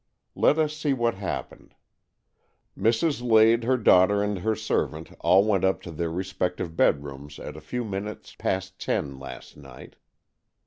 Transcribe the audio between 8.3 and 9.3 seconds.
past ten